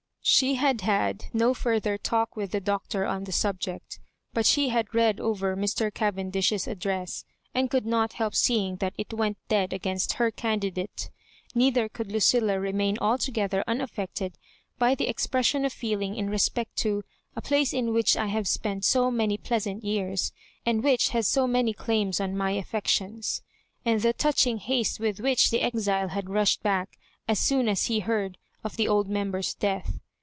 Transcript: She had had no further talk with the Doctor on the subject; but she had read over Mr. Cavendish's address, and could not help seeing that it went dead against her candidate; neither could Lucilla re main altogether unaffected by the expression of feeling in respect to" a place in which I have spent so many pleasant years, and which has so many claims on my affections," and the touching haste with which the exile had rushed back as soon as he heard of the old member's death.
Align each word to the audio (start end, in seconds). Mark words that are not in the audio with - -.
She 0.23 0.53
had 0.53 0.81
had 0.81 1.25
no 1.33 1.55
further 1.55 1.97
talk 1.97 2.35
with 2.35 2.51
the 2.51 2.61
Doctor 2.61 3.07
on 3.07 3.23
the 3.23 3.31
subject; 3.31 3.99
but 4.35 4.45
she 4.45 4.69
had 4.69 4.93
read 4.93 5.19
over 5.19 5.57
Mr. 5.57 5.91
Cavendish's 5.91 6.67
address, 6.67 7.25
and 7.55 7.71
could 7.71 7.87
not 7.87 8.13
help 8.13 8.35
seeing 8.35 8.75
that 8.75 8.93
it 8.99 9.15
went 9.15 9.39
dead 9.49 9.73
against 9.73 10.13
her 10.13 10.29
candidate; 10.29 11.09
neither 11.55 11.89
could 11.89 12.11
Lucilla 12.11 12.59
re 12.59 12.71
main 12.71 12.99
altogether 12.99 13.63
unaffected 13.67 14.37
by 14.77 14.93
the 14.93 15.07
expression 15.07 15.65
of 15.65 15.73
feeling 15.73 16.15
in 16.15 16.29
respect 16.29 16.75
to" 16.77 17.03
a 17.35 17.41
place 17.41 17.73
in 17.73 17.91
which 17.91 18.15
I 18.15 18.27
have 18.27 18.47
spent 18.47 18.85
so 18.85 19.09
many 19.09 19.39
pleasant 19.39 19.83
years, 19.83 20.31
and 20.67 20.83
which 20.83 21.09
has 21.09 21.27
so 21.27 21.47
many 21.47 21.73
claims 21.73 22.21
on 22.21 22.37
my 22.37 22.51
affections," 22.51 23.41
and 23.83 23.99
the 23.99 24.13
touching 24.13 24.57
haste 24.59 24.99
with 24.99 25.19
which 25.19 25.49
the 25.49 25.63
exile 25.63 26.09
had 26.09 26.29
rushed 26.29 26.61
back 26.61 26.99
as 27.27 27.39
soon 27.39 27.67
as 27.67 27.87
he 27.87 28.01
heard 28.01 28.37
of 28.63 28.77
the 28.77 28.87
old 28.87 29.09
member's 29.09 29.55
death. 29.55 29.97